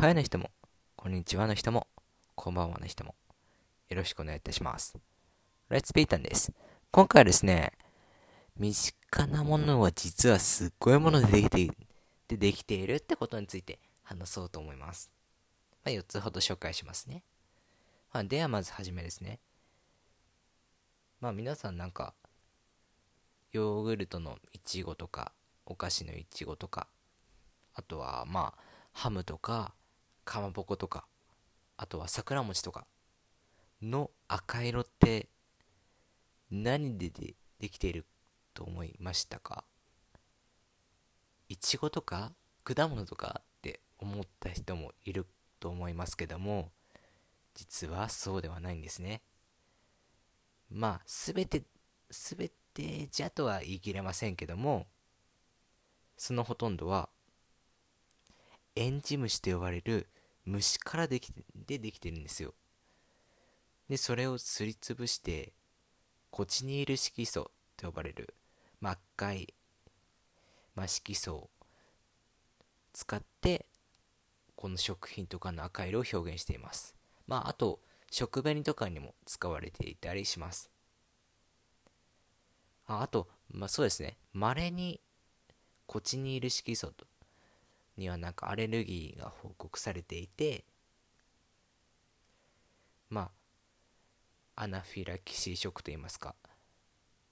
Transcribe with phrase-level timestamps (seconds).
[0.00, 0.52] はようの人も、
[0.94, 1.88] こんにちはの人も、
[2.36, 3.16] こんばんはの人も、
[3.88, 4.96] よろしくお願いいたします。
[5.70, 6.52] レッツピータンです。
[6.92, 7.72] 今回はですね、
[8.56, 11.70] 身近なものは実はすっごいものでできて
[12.28, 15.10] でできているってことについて話そうと思います。
[15.84, 17.24] まあ、4つほど紹介しますね。
[18.12, 19.40] まあ、ではまずはじめですね。
[21.20, 22.14] まあ皆さんなんか、
[23.50, 25.32] ヨーグルトのいちごとか、
[25.66, 26.86] お菓子のいちごとか、
[27.74, 28.62] あとはまあ、
[28.92, 29.74] ハムとか、
[30.28, 31.06] かまぼことか、
[31.78, 32.86] あとは桜餅とか
[33.80, 35.30] の赤色って
[36.50, 38.04] 何ででできている
[38.52, 39.64] と思いましたか？
[41.48, 45.26] いちごとか果物とかって思った人もいる
[45.60, 46.72] と思いますけども
[47.54, 49.22] 実はそうではないんですね。
[50.70, 51.62] まあ全て
[52.10, 54.86] 全てじゃとは言い切れませんけども
[56.18, 57.08] そのほとんどは
[58.76, 60.06] エンジ虫と呼ばれる
[60.48, 62.54] 虫からできてでできてるんですよ。
[63.88, 65.52] でそれをすりつぶして
[66.30, 68.34] コチニール色素と呼ばれる
[68.80, 69.54] 真っ赤い、
[70.74, 71.50] まあ、色素を
[72.94, 73.66] 使って
[74.56, 76.94] この食品とかの赤色を表現しています。
[77.26, 80.70] まああと食紅とかにも使われていたりします。
[82.86, 84.16] ああと、まあ、そうですね。
[84.32, 85.02] 稀に
[85.86, 87.06] コチニール色素と
[87.98, 90.64] にはなんかアレルギーが報告されていて
[93.10, 93.30] ま
[94.56, 96.34] あアナフィラキシーショックといいますか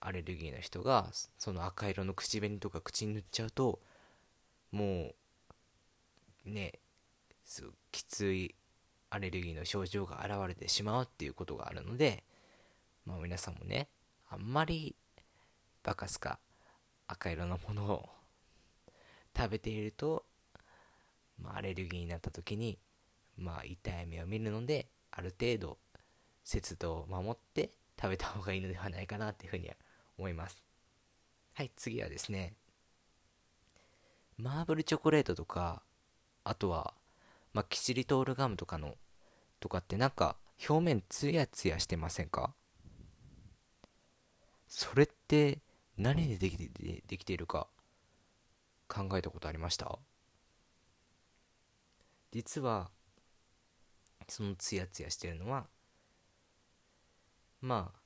[0.00, 3.80] アレルギーの人がその赤色の口紅とか口に塗っちゃうと
[4.70, 5.12] も
[6.46, 6.74] うね
[7.92, 8.54] きつい
[9.10, 12.24] アレルギーの症状が現れてしまうっていうことがあるので
[13.04, 13.88] まあ皆さんもね
[14.28, 14.94] あんまり
[15.82, 16.38] バカすか
[17.06, 18.08] 赤色のものを
[19.36, 20.24] 食べていると
[21.40, 22.78] まあ、アレルギーになった時に、
[23.36, 25.78] まあ、痛い目を見るのである程度
[26.44, 27.70] 節度を守って
[28.00, 29.74] 食べた方がいいのではないかなっていうふうには
[30.18, 30.64] 思います。
[31.54, 32.54] はい次はですね
[34.38, 35.82] マーブルチョコレートとか
[36.44, 36.94] あとは、
[37.54, 38.94] まあ、キシリトールガムとかの
[39.60, 40.36] とかってなんか
[40.68, 42.54] 表面ツヤツヤしてませんか？
[44.68, 45.60] それって
[45.96, 46.68] 何でできて
[47.06, 47.66] できているか
[48.88, 49.98] 考えたことありました？
[52.36, 52.90] 実は
[54.28, 55.64] そのツヤツヤしてるのは
[57.62, 57.98] まあ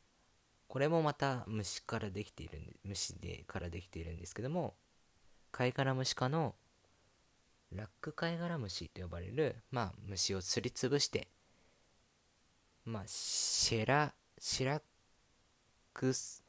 [0.68, 4.74] これもまた虫からできている虫でからできているんですけども
[5.50, 6.54] 貝殻虫科の
[7.74, 11.26] ラック貝殻虫と呼ばれる、まあ、虫をすりつぶして
[12.84, 14.80] まあシェラシラ
[15.92, 16.44] クス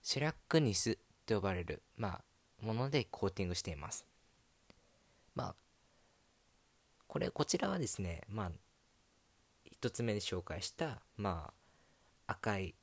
[0.00, 4.06] シェラクニスと呼ばれるまあものでコーティングしています。
[5.34, 5.65] まあ
[7.06, 8.52] これ、こちらはですね、まあ、
[9.64, 11.52] 一つ目で紹介した、ま
[12.26, 12.74] あ、赤い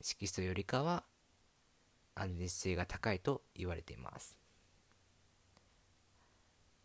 [0.00, 1.04] 色素よりかは
[2.14, 4.36] 安全性が高いと言われています。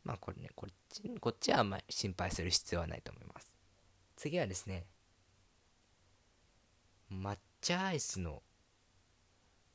[0.04, 3.56] まあこれね、こっち、こっちはあんまり心配する必要はないと思います。
[4.16, 4.86] 次はですね、
[7.12, 8.44] 抹茶アイスの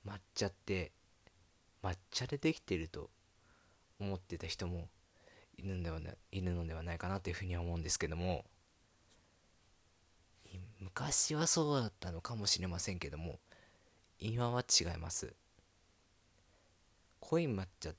[0.06, 0.92] 抹茶って
[1.82, 3.10] 抹茶でできてると
[3.98, 4.88] 思ってた人も
[5.58, 6.00] いるのでは
[6.32, 8.44] いるのではないかなというふうには思うんですけども
[10.80, 13.38] 昔はそうだったのかもしれませんけども
[14.20, 15.32] 今は違います。
[17.20, 17.90] 濃い抹茶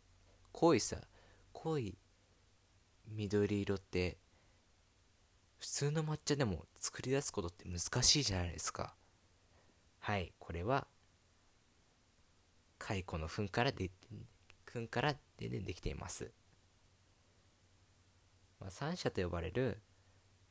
[0.52, 0.97] 濃いさ
[1.53, 1.96] 濃い
[3.08, 4.18] 緑色って
[5.59, 8.96] 普通の抹茶でも作り出すことって難しいじゃないですか。
[10.00, 10.88] はいこれは
[12.80, 13.91] 蚕の糞からで
[14.66, 16.31] 糞からでできています。
[18.59, 19.81] まあ、三者と呼ばれる、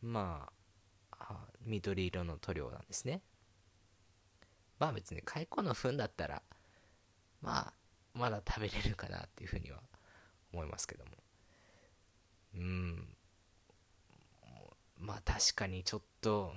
[0.00, 0.50] ま
[1.12, 3.22] あ、緑色の塗料なんですね。
[4.78, 6.42] まあ別に蚕の糞だったら、
[7.42, 7.72] まあ、
[8.14, 9.80] まだ食べれるかなっていうふうには
[10.52, 11.10] 思いますけども。
[12.56, 13.16] うん。
[14.96, 16.52] まあ確かにちょっと、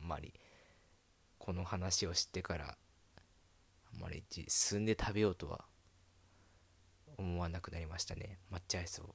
[0.00, 0.34] あんまり、
[1.38, 2.76] この話を知ってから、
[3.92, 5.64] あんまり進んで食べようとは
[7.16, 8.38] 思わなくなりましたね。
[8.52, 9.14] 抹茶アイスを。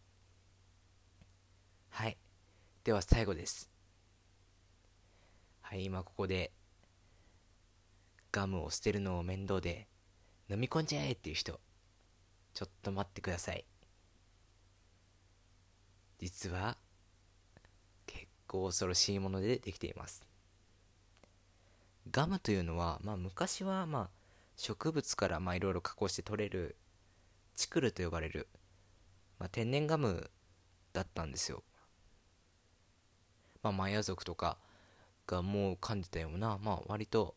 [1.96, 2.18] はい。
[2.84, 3.70] では最後です。
[5.62, 6.52] はい、今ここで、
[8.32, 9.88] ガムを捨てるのを面倒で、
[10.50, 11.60] 飲み込んじゃえっていう人、
[12.56, 13.64] ちょっと待ってください。
[16.18, 16.78] 実は、
[18.08, 20.26] 結構恐ろしいものでできています。
[22.10, 24.10] ガムというのは、まあ昔は、まあ、
[24.58, 26.76] 植物からまあいろいろ加工して取れる
[27.56, 28.48] チクルと呼ばれる、
[29.38, 30.32] まあ、天然ガム
[30.92, 31.64] だったんですよ
[33.64, 34.58] まあ、マヤ族とか
[35.26, 37.36] がもう噛んでたような、まあ、割と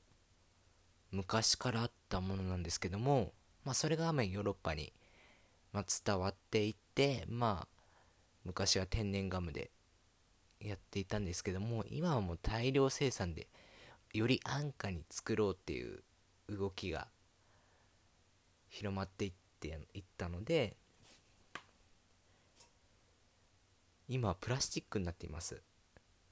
[1.12, 3.32] 昔からあったものなんですけども、
[3.64, 4.92] まあ、それがヨーロッパに、
[5.72, 7.76] まあ、伝わっていってまあ
[8.44, 9.70] 昔は天然ガムで
[10.60, 13.48] やっていたんですけども今はもう大量生産で
[14.12, 16.02] より安価に作ろうっていう
[16.48, 17.08] 動きが
[18.68, 20.76] 広まっていっていったので
[24.08, 25.60] 今はプラスチックになっています。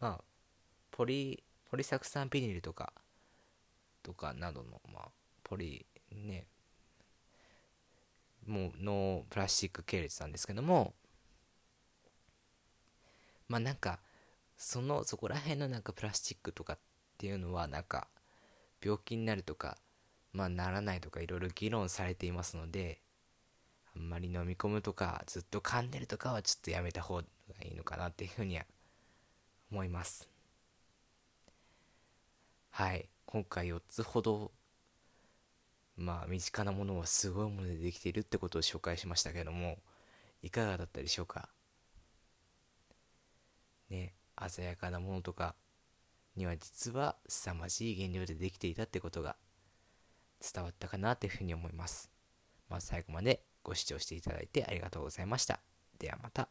[0.01, 0.25] まあ
[0.91, 2.93] ポリポリサク酸ビニルとか
[4.03, 5.09] とかなどのまあ
[5.43, 6.47] ポリね
[8.47, 10.95] もうノープラスチック系列なんですけども
[13.49, 13.99] まあなんか
[14.57, 16.79] そのそこら辺のなんかプラスチックとかっ
[17.19, 18.07] ていうのはなんか
[18.83, 19.79] 病気になるとか
[20.33, 23.01] まあならないとかいろいろ議論されていますので
[23.97, 27.23] あんまり飲み込むとかずっと噛んでるとかはちょっとやめた方が
[27.65, 28.65] いいのかなっていうふうには
[29.71, 30.29] 思います
[32.71, 34.53] はい今回4つほど
[35.97, 39.79] まあ身近なものはすごいものでできているってことを紹介しましたけども
[40.43, 41.49] いかがだったでしょうか？
[43.91, 44.15] ね
[44.49, 45.55] 鮮やかなものとか
[46.37, 49.37] には実は凄まじい原料でできていたってことが
[50.41, 52.11] 伝わったかなっていうふうに思います。
[52.69, 55.61] まあ、最後までご視聴していただいてありがとうございました。
[55.99, 56.49] ではまた。